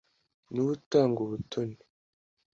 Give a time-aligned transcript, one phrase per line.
[0.51, 1.77] Ni we utanga ubutoni